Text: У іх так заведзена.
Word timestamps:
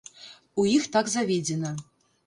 У 0.63 0.65
іх 0.77 0.89
так 0.97 1.13
заведзена. 1.17 1.71